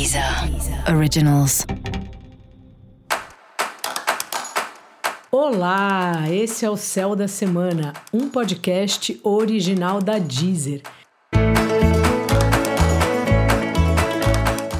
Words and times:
Deezer 0.00 0.24
Originals. 0.96 1.66
Olá, 5.30 6.24
esse 6.30 6.64
é 6.64 6.70
o 6.70 6.76
Céu 6.78 7.14
da 7.14 7.28
Semana, 7.28 7.92
um 8.10 8.30
podcast 8.30 9.20
original 9.22 10.00
da 10.00 10.18
Deezer. 10.18 10.80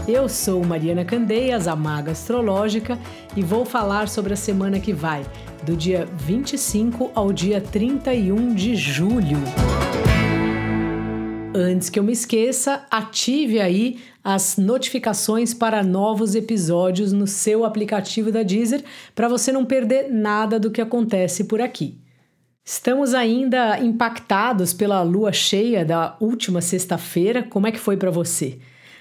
Eu 0.09 0.27
sou 0.27 0.65
Mariana 0.65 1.05
Candeias, 1.05 1.69
a 1.69 1.77
maga 1.77 2.13
astrológica, 2.13 2.99
e 3.37 3.43
vou 3.43 3.67
falar 3.67 4.09
sobre 4.09 4.33
a 4.33 4.37
semana 4.37 4.81
que 4.81 4.95
vai, 4.95 5.23
do 5.65 5.77
dia 5.77 6.09
25 6.17 7.11
ao 7.15 7.31
dia 7.31 7.61
31 7.61 8.55
de 8.55 8.75
julho. 8.75 9.37
Antes 11.55 11.91
que 11.91 11.99
eu 11.99 12.03
me 12.03 12.13
esqueça, 12.13 12.87
ative 12.91 13.61
aí 13.61 13.99
as 14.23 14.57
notificações 14.57 15.55
para 15.55 15.83
novos 15.83 16.35
episódios 16.35 17.13
no 17.13 17.27
seu 17.27 17.65
aplicativo 17.65 18.31
da 18.31 18.43
Deezer 18.43 18.85
para 19.15 19.29
você 19.29 19.51
não 19.51 19.65
perder 19.65 20.11
nada 20.11 20.59
do 20.61 20.71
que 20.71 20.81
acontece 20.81 21.45
por 21.45 21.61
aqui. 21.61 21.99
Estamos 22.65 23.15
ainda 23.15 23.79
impactados 23.81 24.73
pela 24.73 25.03
lua 25.03 25.33
cheia 25.33 25.85
da 25.85 26.17
última 26.21 26.61
sexta-feira. 26.61 27.43
Como 27.43 27.67
é 27.67 27.73
que 27.73 27.79
foi 27.79 27.97
para 27.97 28.11
você? 28.11 28.59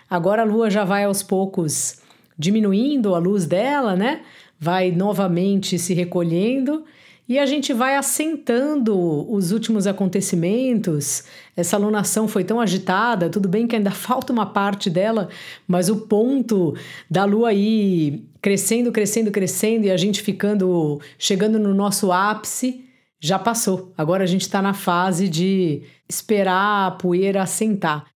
Agora 0.09 0.41
a 0.41 0.45
lua 0.45 0.69
já 0.69 0.83
vai 0.83 1.03
aos 1.03 1.21
poucos 1.21 1.99
diminuindo 2.37 3.13
a 3.13 3.19
luz 3.19 3.45
dela, 3.45 3.95
né? 3.95 4.21
Vai 4.57 4.91
novamente 4.91 5.77
se 5.77 5.93
recolhendo 5.93 6.85
e 7.29 7.37
a 7.37 7.45
gente 7.45 7.71
vai 7.71 7.95
assentando 7.95 8.97
os 9.31 9.51
últimos 9.51 9.85
acontecimentos. 9.85 11.23
Essa 11.55 11.75
alunação 11.75 12.27
foi 12.27 12.43
tão 12.43 12.59
agitada, 12.59 13.29
tudo 13.29 13.47
bem 13.47 13.67
que 13.67 13.75
ainda 13.75 13.91
falta 13.93 14.33
uma 14.33 14.47
parte 14.47 14.89
dela, 14.89 15.29
mas 15.67 15.89
o 15.89 16.07
ponto 16.07 16.75
da 17.07 17.25
lua 17.25 17.49
aí 17.49 18.25
crescendo, 18.41 18.91
crescendo, 18.91 19.29
crescendo 19.29 19.85
e 19.85 19.91
a 19.91 19.97
gente 19.97 20.23
ficando, 20.23 20.99
chegando 21.19 21.59
no 21.59 21.71
nosso 21.71 22.11
ápice, 22.11 22.83
já 23.21 23.37
passou. 23.37 23.93
Agora 23.95 24.23
a 24.23 24.27
gente 24.27 24.41
está 24.41 24.59
na 24.59 24.73
fase 24.73 25.29
de 25.29 25.83
esperar 26.09 26.87
a 26.87 26.91
poeira 26.91 27.43
assentar. 27.43 28.07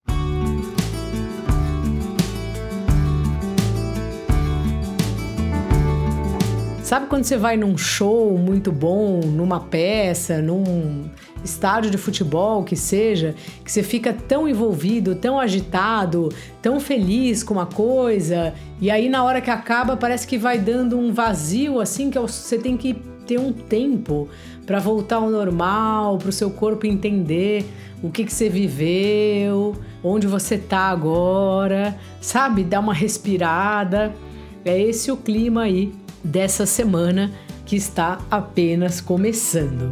Sabe 6.83 7.07
quando 7.07 7.23
você 7.23 7.37
vai 7.37 7.55
num 7.55 7.77
show 7.77 8.37
muito 8.37 8.69
bom, 8.69 9.21
numa 9.21 9.61
peça, 9.61 10.41
num 10.41 11.05
estádio 11.41 11.89
de 11.89 11.97
futebol 11.97 12.61
que 12.65 12.75
seja, 12.75 13.33
que 13.63 13.71
você 13.71 13.81
fica 13.81 14.11
tão 14.11 14.49
envolvido, 14.49 15.15
tão 15.15 15.39
agitado, 15.39 16.27
tão 16.61 16.81
feliz 16.81 17.41
com 17.41 17.53
uma 17.53 17.65
coisa, 17.65 18.53
e 18.81 18.91
aí 18.91 19.07
na 19.07 19.23
hora 19.23 19.39
que 19.39 19.49
acaba 19.49 19.95
parece 19.95 20.27
que 20.27 20.37
vai 20.37 20.59
dando 20.59 20.99
um 20.99 21.13
vazio 21.13 21.79
assim 21.79 22.09
que 22.09 22.19
você 22.19 22.57
tem 22.57 22.75
que 22.75 22.95
ter 23.25 23.39
um 23.39 23.53
tempo 23.53 24.27
para 24.65 24.79
voltar 24.79 25.15
ao 25.15 25.29
normal, 25.29 26.17
para 26.17 26.29
o 26.29 26.33
seu 26.33 26.51
corpo 26.51 26.85
entender 26.85 27.65
o 28.03 28.09
que, 28.09 28.25
que 28.25 28.33
você 28.33 28.49
viveu, 28.49 29.73
onde 30.03 30.27
você 30.27 30.57
tá 30.57 30.89
agora, 30.89 31.97
sabe? 32.19 32.61
Dar 32.61 32.81
uma 32.81 32.93
respirada. 32.93 34.13
É 34.65 34.81
esse 34.81 35.11
o 35.11 35.17
clima 35.17 35.63
aí 35.63 35.91
dessa 36.23 36.65
semana 36.65 37.31
que 37.65 37.75
está 37.75 38.19
apenas 38.29 39.01
começando. 39.01 39.91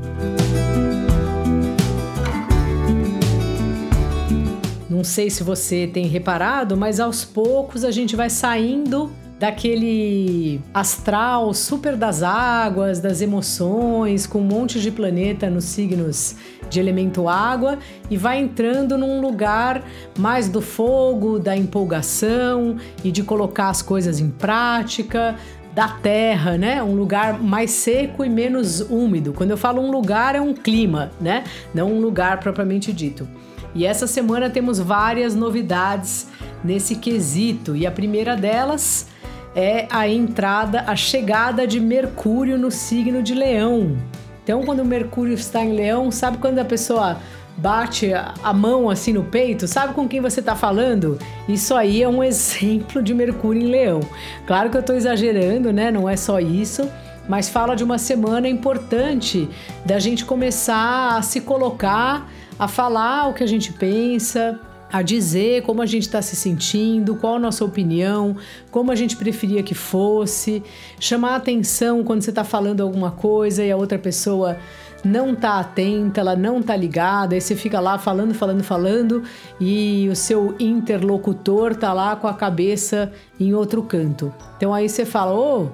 Não 4.89 5.03
sei 5.03 5.29
se 5.29 5.43
você 5.43 5.89
tem 5.91 6.05
reparado, 6.05 6.77
mas 6.77 6.99
aos 6.99 7.25
poucos 7.25 7.83
a 7.83 7.91
gente 7.91 8.15
vai 8.15 8.29
saindo 8.29 9.11
daquele 9.41 10.61
astral 10.71 11.51
super 11.51 11.97
das 11.97 12.21
águas, 12.21 12.99
das 12.99 13.21
emoções, 13.21 14.27
com 14.27 14.37
um 14.37 14.43
monte 14.43 14.79
de 14.79 14.91
planeta 14.91 15.49
nos 15.49 15.63
signos 15.63 16.35
de 16.69 16.79
elemento 16.79 17.27
água 17.27 17.79
e 18.07 18.17
vai 18.17 18.37
entrando 18.37 18.99
num 18.99 19.19
lugar 19.19 19.83
mais 20.15 20.47
do 20.47 20.61
fogo, 20.61 21.39
da 21.39 21.57
empolgação 21.57 22.77
e 23.03 23.11
de 23.11 23.23
colocar 23.23 23.69
as 23.69 23.81
coisas 23.81 24.19
em 24.19 24.29
prática, 24.29 25.35
da 25.73 25.87
terra, 25.87 26.57
né? 26.57 26.83
Um 26.83 26.95
lugar 26.95 27.39
mais 27.39 27.71
seco 27.71 28.23
e 28.25 28.29
menos 28.29 28.81
úmido. 28.81 29.33
Quando 29.33 29.51
eu 29.51 29.57
falo 29.57 29.81
um 29.81 29.91
lugar, 29.91 30.35
é 30.35 30.41
um 30.41 30.53
clima, 30.53 31.11
né? 31.19 31.43
Não 31.73 31.91
um 31.91 32.01
lugar 32.01 32.39
propriamente 32.39 32.91
dito. 32.91 33.27
E 33.73 33.85
essa 33.85 34.05
semana 34.05 34.49
temos 34.49 34.79
várias 34.79 35.33
novidades 35.33 36.27
nesse 36.63 36.95
quesito. 36.95 37.75
E 37.75 37.87
a 37.87 37.91
primeira 37.91 38.35
delas 38.35 39.07
é 39.55 39.87
a 39.89 40.07
entrada, 40.07 40.83
a 40.87 40.95
chegada 40.95 41.65
de 41.65 41.79
Mercúrio 41.79 42.57
no 42.57 42.69
signo 42.69 43.23
de 43.23 43.33
Leão. 43.33 43.97
Então, 44.43 44.63
quando 44.63 44.79
o 44.79 44.85
Mercúrio 44.85 45.33
está 45.33 45.63
em 45.63 45.73
Leão, 45.73 46.11
sabe 46.11 46.37
quando 46.37 46.59
a 46.59 46.65
pessoa 46.65 47.17
bate 47.57 48.11
a 48.13 48.53
mão 48.53 48.89
assim 48.89 49.13
no 49.13 49.23
peito, 49.23 49.67
sabe 49.67 49.93
com 49.93 50.07
quem 50.07 50.19
você 50.19 50.39
está 50.39 50.55
falando? 50.55 51.19
Isso 51.47 51.75
aí 51.75 52.01
é 52.01 52.07
um 52.07 52.23
exemplo 52.23 53.01
de 53.01 53.13
Mercúrio 53.13 53.61
em 53.61 53.67
Leão. 53.67 54.01
Claro 54.47 54.69
que 54.69 54.77
eu 54.77 54.81
estou 54.81 54.95
exagerando, 54.95 55.71
né? 55.71 55.91
Não 55.91 56.09
é 56.09 56.17
só 56.17 56.39
isso, 56.39 56.89
mas 57.27 57.49
fala 57.49 57.75
de 57.75 57.83
uma 57.83 57.97
semana 57.97 58.47
importante 58.47 59.47
da 59.85 59.99
gente 59.99 60.25
começar 60.25 61.17
a 61.17 61.21
se 61.21 61.41
colocar, 61.41 62.29
a 62.57 62.67
falar 62.67 63.29
o 63.29 63.33
que 63.33 63.43
a 63.43 63.47
gente 63.47 63.71
pensa, 63.73 64.59
a 64.91 65.01
dizer 65.01 65.63
como 65.63 65.81
a 65.81 65.85
gente 65.85 66.03
está 66.03 66.21
se 66.21 66.35
sentindo, 66.35 67.15
qual 67.15 67.35
a 67.35 67.39
nossa 67.39 67.63
opinião, 67.63 68.35
como 68.69 68.91
a 68.91 68.95
gente 68.95 69.15
preferia 69.15 69.63
que 69.63 69.73
fosse, 69.73 70.61
chamar 70.99 71.35
atenção 71.35 72.03
quando 72.03 72.21
você 72.21 72.31
está 72.31 72.43
falando 72.43 72.81
alguma 72.81 73.11
coisa 73.11 73.63
e 73.63 73.71
a 73.71 73.77
outra 73.77 73.97
pessoa 73.97 74.57
não 75.03 75.35
tá 75.35 75.59
atenta, 75.59 76.21
ela 76.21 76.35
não 76.35 76.61
tá 76.61 76.75
ligada, 76.75 77.35
aí 77.35 77.41
você 77.41 77.55
fica 77.55 77.79
lá 77.79 77.97
falando, 77.97 78.33
falando, 78.33 78.63
falando 78.63 79.23
e 79.59 80.07
o 80.09 80.15
seu 80.15 80.55
interlocutor 80.59 81.75
tá 81.75 81.91
lá 81.93 82.15
com 82.15 82.27
a 82.27 82.33
cabeça 82.33 83.11
em 83.39 83.53
outro 83.53 83.81
canto. 83.83 84.33
Então 84.57 84.73
aí 84.73 84.87
você 84.87 85.05
fala: 85.05 85.33
"Ô, 85.33 85.63
oh, 85.63 85.69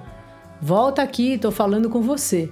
volta 0.62 1.02
aqui, 1.02 1.38
tô 1.38 1.52
falando 1.52 1.90
com 1.90 2.02
você". 2.02 2.50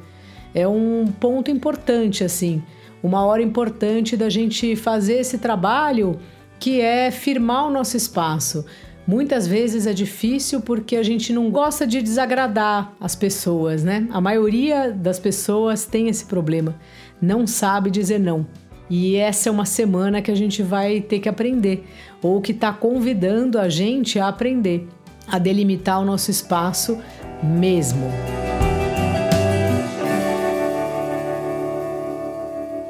É 0.53 0.67
um 0.67 1.05
ponto 1.19 1.51
importante 1.51 2.23
assim, 2.23 2.63
uma 3.03 3.25
hora 3.25 3.41
importante 3.41 4.17
da 4.17 4.29
gente 4.29 4.75
fazer 4.75 5.19
esse 5.19 5.37
trabalho 5.37 6.19
que 6.59 6.81
é 6.81 7.11
firmar 7.11 7.67
o 7.67 7.69
nosso 7.69 7.97
espaço. 7.97 8.65
Muitas 9.07 9.45
vezes 9.45 9.85
é 9.85 9.93
difícil 9.93 10.61
porque 10.61 10.95
a 10.95 11.03
gente 11.03 11.31
não 11.31 11.51
gosta 11.51 11.85
de 11.85 12.01
desagradar 12.01 12.91
as 12.99 13.15
pessoas, 13.15 13.83
né? 13.83 14.07
A 14.11 14.19
maioria 14.19 14.91
das 14.91 15.19
pessoas 15.19 15.85
tem 15.85 16.07
esse 16.07 16.25
problema, 16.25 16.75
não 17.21 17.45
sabe 17.45 17.91
dizer 17.91 18.19
não. 18.19 18.47
E 18.89 19.15
essa 19.15 19.49
é 19.49 19.51
uma 19.51 19.65
semana 19.65 20.21
que 20.21 20.31
a 20.31 20.35
gente 20.35 20.63
vai 20.63 21.01
ter 21.01 21.19
que 21.19 21.29
aprender, 21.29 21.87
ou 22.21 22.41
que 22.41 22.51
está 22.51 22.73
convidando 22.73 23.59
a 23.59 23.69
gente 23.69 24.19
a 24.19 24.27
aprender, 24.27 24.87
a 25.27 25.37
delimitar 25.37 25.99
o 26.01 26.05
nosso 26.05 26.31
espaço 26.31 26.99
mesmo. 27.43 28.05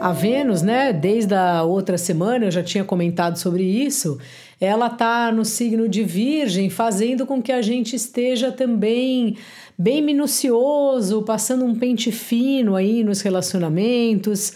A 0.06 0.12
Vênus, 0.12 0.62
né, 0.62 0.94
desde 0.94 1.34
a 1.34 1.64
outra 1.64 1.98
semana 1.98 2.46
eu 2.46 2.52
já 2.52 2.62
tinha 2.62 2.84
comentado 2.84 3.38
sobre 3.38 3.64
isso, 3.64 4.20
ela 4.62 4.88
tá 4.88 5.32
no 5.32 5.44
signo 5.44 5.90
de 5.90 6.04
Virgem, 6.04 6.70
fazendo 6.70 7.26
com 7.26 7.42
que 7.42 7.52
a 7.52 7.60
gente 7.60 7.96
esteja 7.96 8.52
também 8.52 9.36
bem 9.76 10.04
minucioso, 10.04 11.24
passando 11.24 11.66
um 11.66 11.74
pente 11.74 12.12
fino 12.12 12.76
aí 12.76 13.04
nos 13.04 13.22
relacionamentos, 13.22 14.54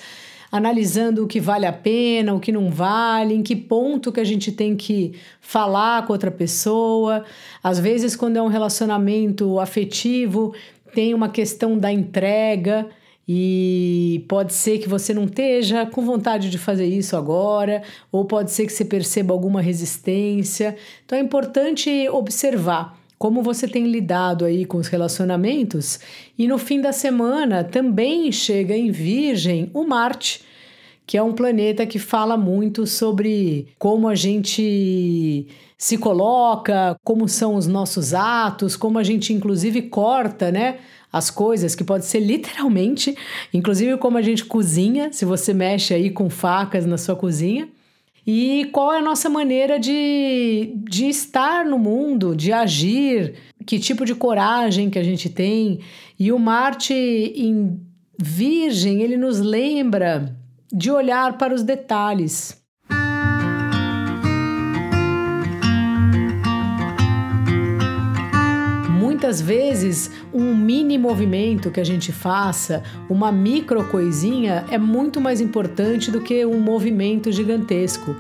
analisando 0.52 1.24
o 1.24 1.28
que 1.28 1.40
vale 1.40 1.66
a 1.66 1.74
pena, 1.74 2.36
o 2.36 2.40
que 2.40 2.52
não 2.52 2.70
vale, 2.70 3.34
em 3.34 3.42
que 3.42 3.56
ponto 3.56 4.12
que 4.12 4.20
a 4.20 4.24
gente 4.24 4.52
tem 4.52 4.76
que 4.76 5.16
falar 5.42 6.06
com 6.06 6.14
outra 6.14 6.30
pessoa. 6.30 7.26
Às 7.64 7.80
vezes, 7.80 8.16
quando 8.16 8.38
é 8.38 8.42
um 8.44 8.50
relacionamento 8.50 9.60
afetivo, 9.60 10.54
tem 10.94 11.16
uma 11.16 11.28
questão 11.28 11.76
da 11.76 11.92
entrega 11.92 12.88
e 13.32 14.26
pode 14.28 14.56
ser 14.56 14.80
que 14.80 14.90
você 14.90 15.14
não 15.14 15.26
esteja 15.26 15.86
com 15.86 16.02
vontade 16.02 16.50
de 16.50 16.58
fazer 16.58 16.88
isso 16.88 17.16
agora, 17.16 17.84
ou 18.12 18.26
pode 18.26 18.50
ser 18.50 18.66
que 18.66 18.74
você 18.74 18.84
perceba 18.84 19.32
alguma 19.32 19.62
resistência. 19.62 20.76
Então 21.06 21.16
é 21.16 21.22
importante 21.22 22.10
observar 22.10 23.00
como 23.20 23.44
você 23.44 23.68
tem 23.68 23.86
lidado 23.86 24.46
aí 24.46 24.66
com 24.66 24.80
os 24.80 24.88
relacionamentos. 24.88 26.00
E 26.40 26.48
no 26.48 26.58
fim 26.58 26.82
da 26.82 26.92
semana 26.92 27.64
também 27.64 28.32
chega 28.32 28.76
em 28.76 28.90
Virgem 28.90 29.70
o 29.76 29.84
Marte, 29.84 30.42
que 31.10 31.18
é 31.18 31.24
um 31.24 31.34
planeta 31.34 31.88
que 31.88 31.98
fala 31.98 32.38
muito 32.38 32.86
sobre 32.86 33.70
como 33.80 34.08
a 34.08 34.14
gente 34.14 35.48
se 35.76 35.98
coloca, 35.98 36.96
como 37.04 37.28
são 37.28 37.56
os 37.56 37.66
nossos 37.66 38.14
atos, 38.14 38.76
como 38.76 39.00
a 39.00 39.04
gente 39.04 39.34
inclusive 39.34 39.82
corta, 39.82 40.52
né? 40.52 40.78
as 41.12 41.32
coisas, 41.32 41.74
que 41.74 41.84
pode 41.84 42.06
ser 42.06 42.20
literalmente, 42.20 43.18
inclusive 43.52 43.98
como 43.98 44.20
a 44.20 44.22
gente 44.22 44.46
cozinha, 44.46 45.12
se 45.12 45.26
você 45.26 45.52
mexe 45.52 45.96
aí 45.96 46.12
com 46.12 46.30
facas 46.30 46.86
na 46.86 46.96
sua 46.96 47.16
cozinha. 47.16 47.68
e 48.28 48.66
qual 48.72 48.94
é 48.94 49.00
a 49.00 49.02
nossa 49.02 49.32
maneira 49.32 49.80
de, 49.80 50.76
de 50.76 51.10
estar 51.10 51.66
no 51.66 51.80
mundo, 51.80 52.36
de 52.36 52.54
agir, 52.54 53.34
que 53.66 53.80
tipo 53.80 54.06
de 54.06 54.14
coragem 54.14 54.92
que 54.92 55.00
a 55.00 55.04
gente 55.04 55.28
tem. 55.28 55.80
E 56.20 56.32
o 56.32 56.38
Marte 56.38 56.94
em 56.94 57.82
Virgem, 58.16 59.02
ele 59.02 59.18
nos 59.18 59.40
lembra 59.40 60.38
de 60.72 60.92
olhar 60.92 61.38
para 61.38 61.54
os 61.54 61.64
detalhes. 61.64 62.60
Muitas 69.00 69.42
vezes, 69.42 70.12
um 70.34 70.56
mini 70.56 70.98
movimento 70.98 71.70
que 71.72 71.80
a 71.80 71.84
gente 71.84 72.12
faça, 72.12 72.84
uma 73.10 73.32
micro 73.32 73.84
coisinha, 73.86 74.66
é 74.72 74.78
muito 74.78 75.20
mais 75.20 75.42
importante 75.42 76.10
do 76.10 76.22
que 76.22 76.46
um 76.46 76.60
movimento 76.60 77.32
gigantesco. 77.32 78.16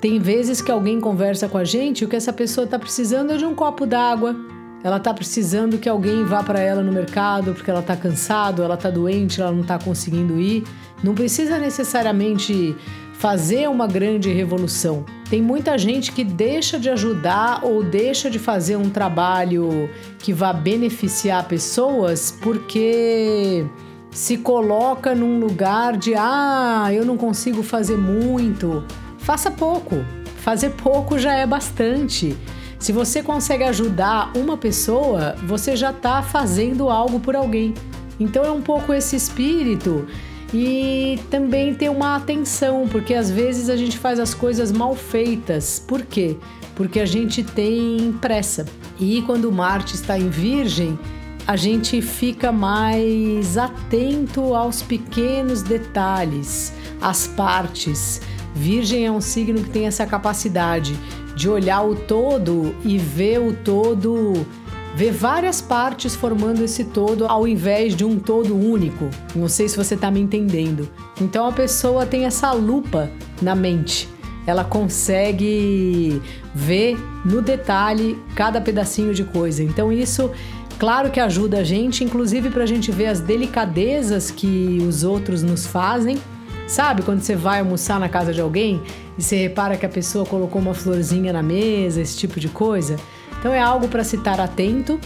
Tem 0.00 0.18
vezes 0.18 0.62
que 0.62 0.70
alguém 0.70 1.00
conversa 1.00 1.48
com 1.48 1.58
a 1.58 1.64
gente 1.64 2.02
e 2.02 2.04
o 2.04 2.08
que 2.08 2.16
essa 2.16 2.32
pessoa 2.32 2.66
está 2.66 2.78
precisando 2.78 3.32
é 3.32 3.36
de 3.36 3.44
um 3.44 3.54
copo 3.54 3.86
d'água, 3.86 4.36
ela 4.84 4.98
está 4.98 5.14
precisando 5.14 5.78
que 5.78 5.88
alguém 5.88 6.24
vá 6.24 6.42
para 6.42 6.60
ela 6.60 6.82
no 6.82 6.92
mercado 6.92 7.54
porque 7.54 7.70
ela 7.70 7.80
está 7.80 7.96
cansado, 7.96 8.62
ela 8.62 8.74
está 8.74 8.90
doente, 8.90 9.40
ela 9.40 9.50
não 9.50 9.62
está 9.62 9.78
conseguindo 9.78 10.38
ir. 10.38 10.62
Não 11.02 11.14
precisa 11.14 11.58
necessariamente 11.58 12.76
fazer 13.14 13.66
uma 13.70 13.86
grande 13.86 14.30
revolução. 14.30 15.06
Tem 15.30 15.40
muita 15.40 15.78
gente 15.78 16.12
que 16.12 16.22
deixa 16.22 16.78
de 16.78 16.90
ajudar 16.90 17.64
ou 17.64 17.82
deixa 17.82 18.28
de 18.28 18.38
fazer 18.38 18.76
um 18.76 18.90
trabalho 18.90 19.88
que 20.18 20.34
vá 20.34 20.52
beneficiar 20.52 21.48
pessoas 21.48 22.30
porque 22.42 23.64
se 24.10 24.36
coloca 24.36 25.14
num 25.14 25.40
lugar 25.40 25.96
de 25.96 26.12
ah, 26.14 26.90
eu 26.92 27.06
não 27.06 27.16
consigo 27.16 27.62
fazer 27.62 27.96
muito. 27.96 28.84
Faça 29.16 29.50
pouco. 29.50 30.04
Fazer 30.36 30.70
pouco 30.72 31.18
já 31.18 31.32
é 31.32 31.46
bastante. 31.46 32.36
Se 32.84 32.92
você 32.92 33.22
consegue 33.22 33.64
ajudar 33.64 34.30
uma 34.36 34.58
pessoa, 34.58 35.36
você 35.46 35.74
já 35.74 35.88
está 35.88 36.22
fazendo 36.22 36.90
algo 36.90 37.18
por 37.18 37.34
alguém. 37.34 37.72
Então 38.20 38.44
é 38.44 38.50
um 38.50 38.60
pouco 38.60 38.92
esse 38.92 39.16
espírito 39.16 40.06
e 40.52 41.18
também 41.30 41.74
ter 41.74 41.88
uma 41.88 42.14
atenção, 42.14 42.86
porque 42.86 43.14
às 43.14 43.30
vezes 43.30 43.70
a 43.70 43.76
gente 43.78 43.96
faz 43.96 44.20
as 44.20 44.34
coisas 44.34 44.70
mal 44.70 44.94
feitas. 44.94 45.78
Por 45.78 46.02
quê? 46.02 46.36
Porque 46.74 47.00
a 47.00 47.06
gente 47.06 47.42
tem 47.42 48.14
pressa. 48.20 48.66
E 49.00 49.22
quando 49.22 49.50
Marte 49.50 49.94
está 49.94 50.18
em 50.18 50.28
Virgem, 50.28 50.98
a 51.46 51.56
gente 51.56 52.02
fica 52.02 52.52
mais 52.52 53.56
atento 53.56 54.54
aos 54.54 54.82
pequenos 54.82 55.62
detalhes, 55.62 56.74
às 57.00 57.26
partes. 57.26 58.20
Virgem 58.54 59.06
é 59.06 59.10
um 59.10 59.22
signo 59.22 59.62
que 59.62 59.70
tem 59.70 59.86
essa 59.86 60.04
capacidade 60.04 60.94
de 61.34 61.48
olhar 61.48 61.82
o 61.82 61.94
todo 61.94 62.74
e 62.84 62.98
ver 62.98 63.40
o 63.40 63.52
todo, 63.52 64.46
ver 64.94 65.12
várias 65.12 65.60
partes 65.60 66.14
formando 66.14 66.62
esse 66.62 66.84
todo 66.84 67.26
ao 67.26 67.46
invés 67.46 67.94
de 67.94 68.04
um 68.04 68.18
todo 68.18 68.54
único. 68.54 69.08
Não 69.34 69.48
sei 69.48 69.68
se 69.68 69.76
você 69.76 69.94
está 69.94 70.10
me 70.10 70.20
entendendo. 70.20 70.88
Então 71.20 71.46
a 71.46 71.52
pessoa 71.52 72.06
tem 72.06 72.24
essa 72.24 72.52
lupa 72.52 73.10
na 73.42 73.54
mente. 73.54 74.08
Ela 74.46 74.62
consegue 74.62 76.20
ver 76.54 76.98
no 77.24 77.40
detalhe 77.40 78.18
cada 78.34 78.60
pedacinho 78.60 79.14
de 79.14 79.24
coisa. 79.24 79.62
Então 79.62 79.92
isso 79.92 80.30
Claro 80.78 81.10
que 81.10 81.20
ajuda 81.20 81.58
a 81.58 81.64
gente, 81.64 82.02
inclusive 82.02 82.50
para 82.50 82.64
a 82.64 82.66
gente 82.66 82.90
ver 82.90 83.06
as 83.06 83.20
delicadezas 83.20 84.30
que 84.30 84.84
os 84.86 85.04
outros 85.04 85.42
nos 85.42 85.66
fazem. 85.66 86.18
Sabe 86.66 87.02
quando 87.02 87.20
você 87.20 87.36
vai 87.36 87.60
almoçar 87.60 88.00
na 88.00 88.08
casa 88.08 88.32
de 88.32 88.40
alguém 88.40 88.82
e 89.18 89.22
você 89.22 89.36
repara 89.36 89.76
que 89.76 89.84
a 89.84 89.88
pessoa 89.88 90.24
colocou 90.24 90.60
uma 90.60 90.74
florzinha 90.74 91.32
na 91.32 91.42
mesa, 91.42 92.00
esse 92.00 92.16
tipo 92.16 92.40
de 92.40 92.48
coisa. 92.48 92.96
Então 93.38 93.52
é 93.52 93.60
algo 93.60 93.88
para 93.88 94.02
se 94.02 94.16
estar 94.16 94.40
atento 94.40 94.98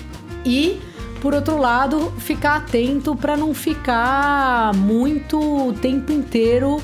e 0.44 0.80
por 1.20 1.34
outro 1.34 1.58
lado, 1.58 2.12
ficar 2.18 2.56
atento 2.56 3.14
para 3.16 3.36
não 3.36 3.52
ficar 3.52 4.72
muito 4.74 5.38
o 5.68 5.72
tempo 5.72 6.12
inteiro 6.12 6.80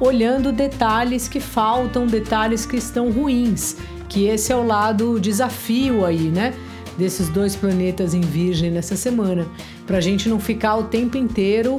olhando 0.00 0.50
detalhes 0.50 1.28
que 1.28 1.40
faltam, 1.40 2.06
detalhes 2.06 2.64
que 2.64 2.76
estão 2.76 3.10
ruins, 3.10 3.76
que 4.08 4.26
esse 4.26 4.50
é 4.50 4.56
o 4.56 4.66
lado 4.66 5.20
desafio 5.20 6.06
aí, 6.06 6.30
né? 6.30 6.54
Desses 6.96 7.28
dois 7.28 7.54
planetas 7.54 8.14
em 8.14 8.22
Virgem 8.22 8.70
nessa 8.70 8.96
semana, 8.96 9.46
para 9.86 9.98
a 9.98 10.00
gente 10.00 10.26
não 10.26 10.40
ficar 10.40 10.76
o 10.76 10.84
tempo 10.84 11.18
inteiro 11.18 11.78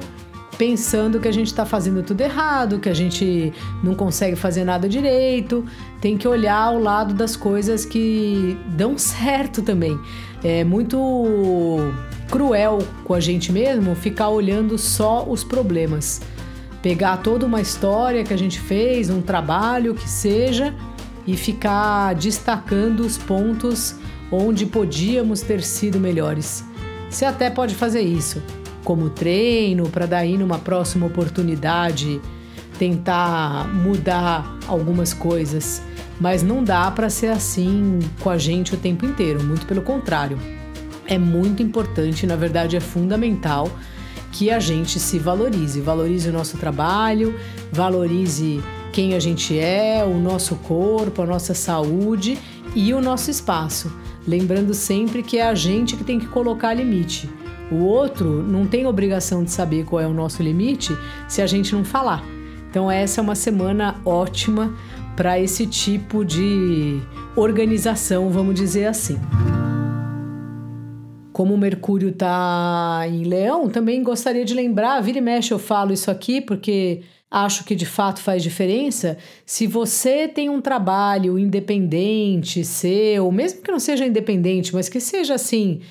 pensando 0.58 1.20
que 1.20 1.28
a 1.28 1.32
gente 1.32 1.48
está 1.48 1.66
fazendo 1.66 2.02
tudo 2.02 2.22
errado, 2.22 2.80
que 2.80 2.90
a 2.90 2.94
gente 2.94 3.54
não 3.84 3.94
consegue 3.94 4.36
fazer 4.36 4.64
nada 4.64 4.90
direito. 4.90 5.64
Tem 6.02 6.18
que 6.18 6.28
olhar 6.28 6.72
o 6.72 6.80
lado 6.80 7.14
das 7.14 7.36
coisas 7.36 7.86
que 7.86 8.58
dão 8.76 8.98
certo 9.00 9.62
também. 9.62 10.00
É 10.44 10.64
muito 10.64 10.98
cruel 12.30 12.80
com 13.04 13.14
a 13.14 13.20
gente 13.20 13.52
mesmo 13.52 13.96
ficar 13.96 14.30
olhando 14.30 14.78
só 14.78 15.24
os 15.28 15.44
problemas. 15.44 16.22
Pegar 16.82 17.18
toda 17.18 17.46
uma 17.46 17.62
história 17.62 18.24
que 18.24 18.34
a 18.34 18.38
gente 18.38 18.60
fez, 18.60 19.10
um 19.10 19.22
trabalho 19.22 19.94
que 19.94 20.10
seja, 20.10 20.74
e 21.26 21.36
ficar 21.36 22.14
destacando 22.16 23.02
os 23.02 23.18
pontos 23.18 23.96
onde 24.32 24.66
podíamos 24.66 25.42
ter 25.42 25.62
sido 25.62 26.00
melhores. 26.00 26.64
Você 27.10 27.26
até 27.26 27.50
pode 27.50 27.76
fazer 27.76 28.02
isso 28.02 28.42
como 28.88 29.10
treino, 29.10 29.90
para 29.90 30.06
daí 30.06 30.38
numa 30.38 30.60
próxima 30.60 31.06
oportunidade 31.06 32.22
tentar 32.80 33.68
mudar 33.68 34.58
algumas 34.66 35.14
coisas. 35.14 35.82
Mas 36.22 36.42
não 36.42 36.64
dá 36.64 36.90
para 36.90 37.10
ser 37.10 37.28
assim 37.28 38.00
com 38.22 38.30
a 38.30 38.38
gente 38.38 38.74
o 38.74 38.78
tempo 38.78 39.06
inteiro, 39.06 39.44
muito 39.44 39.66
pelo 39.66 39.82
contrário. 39.82 40.40
É 41.06 41.18
muito 41.18 41.62
importante, 41.62 42.26
na 42.26 42.38
verdade 42.38 42.78
é 42.78 42.80
fundamental 42.80 43.70
que 44.32 44.50
a 44.50 44.58
gente 44.58 45.02
se 45.02 45.20
valorize, 45.20 45.82
valorize 45.82 46.30
o 46.30 46.32
nosso 46.32 46.58
trabalho, 46.58 47.38
valorize 47.70 48.64
quem 48.94 49.16
a 49.16 49.20
gente 49.20 49.60
é, 49.60 50.02
o 50.06 50.18
nosso 50.18 50.56
corpo, 50.56 51.22
a 51.22 51.26
nossa 51.26 51.54
saúde 51.54 52.40
e 52.74 52.94
o 52.94 53.02
nosso 53.02 53.30
espaço. 53.30 53.92
Lembrando 54.26 54.74
sempre 54.74 55.24
que 55.24 55.40
é 55.40 55.46
a 55.46 55.54
gente 55.54 55.98
que 55.98 56.06
tem 56.06 56.18
que 56.18 56.28
colocar 56.28 56.74
limite. 56.74 57.30
O 57.72 57.84
outro 57.84 58.44
não 58.44 58.66
tem 58.66 58.86
obrigação 58.86 59.44
de 59.44 59.52
saber 59.52 59.86
qual 59.86 60.02
é 60.02 60.08
o 60.08 60.14
nosso 60.14 60.42
limite 60.42 60.96
se 61.28 61.42
a 61.42 61.48
gente 61.48 61.74
não 61.74 61.84
falar. 61.84 62.24
Então, 62.70 62.90
essa 62.90 63.20
é 63.20 63.22
uma 63.22 63.36
semana 63.36 64.00
ótima 64.06 64.74
para 65.16 65.40
esse 65.40 65.66
tipo 65.66 66.24
de 66.24 67.00
organização, 67.36 68.30
vamos 68.30 68.56
dizer 68.56 68.86
assim. 68.86 69.20
Como 71.34 71.54
o 71.54 71.58
Mercúrio 71.58 72.10
está 72.10 73.04
em 73.08 73.24
Leão, 73.24 73.70
também 73.70 74.02
gostaria 74.02 74.46
de 74.46 74.54
lembrar, 74.54 75.02
vira 75.02 75.18
e 75.18 75.22
mexe 75.22 75.52
eu 75.52 75.60
falo 75.60 75.92
isso 75.92 76.10
aqui 76.10 76.40
porque 76.40 77.02
acho 77.30 77.64
que 77.64 77.76
de 77.76 77.86
fato 77.86 78.22
faz 78.22 78.42
diferença. 78.42 79.18
Se 79.46 79.68
você 79.68 80.28
tem 80.28 80.50
um 80.50 80.62
trabalho 80.62 81.38
independente, 81.38 82.64
seu, 82.64 83.32
mesmo 83.32 83.62
que 83.62 83.72
não 83.72 83.80
seja 83.80 84.06
independente, 84.06 84.74
mas 84.74 84.88
que 84.88 85.00
seja 85.00 85.36
assim, 85.36 85.82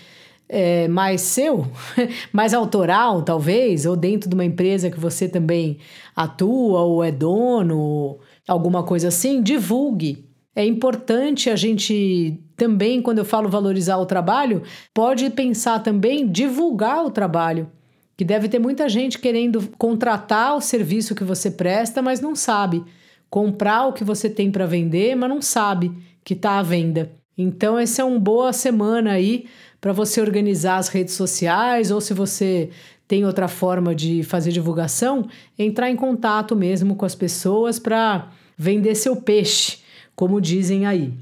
é, 0.48 0.86
mais 0.88 1.20
seu, 1.22 1.66
mais 2.32 2.54
autoral, 2.54 3.22
talvez, 3.22 3.86
ou 3.86 3.96
dentro 3.96 4.28
de 4.28 4.34
uma 4.34 4.44
empresa 4.44 4.90
que 4.90 5.00
você 5.00 5.28
também 5.28 5.78
atua 6.14 6.80
ou 6.82 7.02
é 7.02 7.10
dono, 7.10 8.18
alguma 8.46 8.82
coisa 8.82 9.08
assim, 9.08 9.42
divulgue. 9.42 10.24
É 10.54 10.64
importante 10.64 11.50
a 11.50 11.56
gente 11.56 12.40
também, 12.56 13.02
quando 13.02 13.18
eu 13.18 13.24
falo 13.24 13.48
valorizar 13.48 13.98
o 13.98 14.06
trabalho, 14.06 14.62
pode 14.94 15.28
pensar 15.30 15.80
também 15.82 16.26
divulgar 16.26 17.04
o 17.04 17.10
trabalho. 17.10 17.70
Que 18.16 18.24
deve 18.24 18.48
ter 18.48 18.58
muita 18.58 18.88
gente 18.88 19.18
querendo 19.18 19.68
contratar 19.76 20.56
o 20.56 20.60
serviço 20.60 21.14
que 21.14 21.22
você 21.22 21.50
presta, 21.50 22.00
mas 22.00 22.20
não 22.20 22.34
sabe. 22.34 22.82
Comprar 23.28 23.86
o 23.86 23.92
que 23.92 24.02
você 24.02 24.30
tem 24.30 24.50
para 24.50 24.64
vender, 24.64 25.14
mas 25.14 25.28
não 25.28 25.42
sabe 25.42 25.92
que 26.24 26.32
está 26.32 26.58
à 26.58 26.62
venda. 26.62 27.12
Então, 27.36 27.78
essa 27.78 28.02
é 28.02 28.04
uma 28.04 28.18
boa 28.18 28.52
semana 28.52 29.12
aí 29.12 29.46
para 29.80 29.92
você 29.92 30.20
organizar 30.20 30.78
as 30.78 30.88
redes 30.88 31.14
sociais 31.14 31.90
ou 31.90 32.00
se 32.00 32.14
você 32.14 32.70
tem 33.06 33.24
outra 33.24 33.46
forma 33.46 33.94
de 33.94 34.22
fazer 34.22 34.50
divulgação, 34.50 35.28
entrar 35.58 35.90
em 35.90 35.96
contato 35.96 36.56
mesmo 36.56 36.96
com 36.96 37.04
as 37.04 37.14
pessoas 37.14 37.78
para 37.78 38.30
vender 38.56 38.94
seu 38.94 39.16
peixe, 39.16 39.78
como 40.14 40.40
dizem 40.40 40.86
aí. 40.86 41.12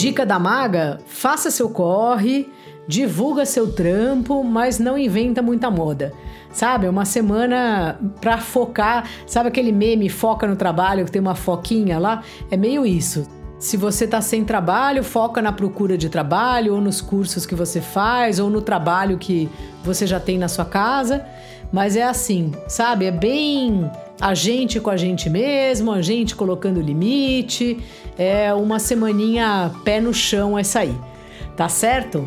Dica 0.00 0.24
da 0.24 0.38
maga: 0.38 0.98
faça 1.06 1.50
seu 1.50 1.68
corre, 1.68 2.50
divulga 2.88 3.44
seu 3.44 3.70
trampo, 3.70 4.42
mas 4.42 4.78
não 4.78 4.96
inventa 4.96 5.42
muita 5.42 5.70
moda. 5.70 6.10
Sabe, 6.50 6.86
é 6.86 6.90
uma 6.90 7.04
semana 7.04 8.00
para 8.18 8.38
focar. 8.38 9.06
Sabe 9.26 9.50
aquele 9.50 9.70
meme 9.70 10.08
foca 10.08 10.46
no 10.46 10.56
trabalho 10.56 11.04
que 11.04 11.12
tem 11.12 11.20
uma 11.20 11.34
foquinha 11.34 11.98
lá? 11.98 12.22
É 12.50 12.56
meio 12.56 12.86
isso. 12.86 13.28
Se 13.58 13.76
você 13.76 14.06
está 14.06 14.22
sem 14.22 14.42
trabalho, 14.42 15.04
foca 15.04 15.42
na 15.42 15.52
procura 15.52 15.98
de 15.98 16.08
trabalho, 16.08 16.74
ou 16.74 16.80
nos 16.80 17.02
cursos 17.02 17.44
que 17.44 17.54
você 17.54 17.82
faz, 17.82 18.38
ou 18.38 18.48
no 18.48 18.62
trabalho 18.62 19.18
que 19.18 19.50
você 19.84 20.06
já 20.06 20.18
tem 20.18 20.38
na 20.38 20.48
sua 20.48 20.64
casa. 20.64 21.26
mas 21.70 21.94
é 21.94 22.02
assim, 22.02 22.52
sabe? 22.66 23.04
É 23.04 23.12
bem 23.12 23.88
a 24.20 24.34
gente 24.34 24.78
com 24.78 24.90
a 24.90 24.96
gente 24.96 25.30
mesmo, 25.30 25.90
a 25.90 26.02
gente 26.02 26.36
colocando 26.36 26.80
limite. 26.80 27.78
É 28.18 28.52
uma 28.52 28.78
semaninha 28.78 29.72
pé 29.84 30.00
no 30.00 30.12
chão 30.12 30.58
essa 30.58 30.80
aí. 30.80 30.94
Tá 31.56 31.68
certo? 31.68 32.26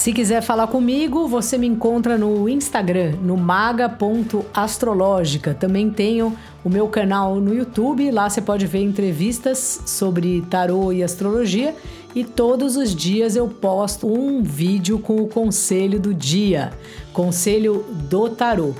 Se 0.00 0.12
quiser 0.14 0.40
falar 0.40 0.68
comigo, 0.68 1.28
você 1.28 1.58
me 1.58 1.66
encontra 1.66 2.16
no 2.16 2.48
Instagram, 2.48 3.16
no 3.20 3.36
maga.astrológica. 3.36 5.52
Também 5.52 5.90
tenho 5.90 6.34
o 6.64 6.70
meu 6.70 6.88
canal 6.88 7.34
no 7.34 7.54
YouTube, 7.54 8.10
lá 8.10 8.30
você 8.30 8.40
pode 8.40 8.66
ver 8.66 8.82
entrevistas 8.82 9.82
sobre 9.84 10.40
tarô 10.48 10.90
e 10.90 11.02
astrologia. 11.02 11.76
E 12.14 12.24
todos 12.24 12.78
os 12.78 12.96
dias 12.96 13.36
eu 13.36 13.46
posto 13.46 14.10
um 14.10 14.42
vídeo 14.42 14.98
com 14.98 15.16
o 15.16 15.28
conselho 15.28 16.00
do 16.00 16.14
dia, 16.14 16.72
conselho 17.12 17.84
do 18.08 18.30
tarô. 18.30 18.72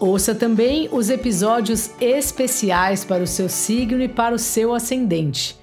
Ouça 0.00 0.34
também 0.34 0.88
os 0.90 1.10
episódios 1.10 1.90
especiais 2.00 3.04
para 3.04 3.22
o 3.22 3.26
seu 3.26 3.50
signo 3.50 4.02
e 4.02 4.08
para 4.08 4.34
o 4.34 4.38
seu 4.38 4.72
ascendente. 4.72 5.62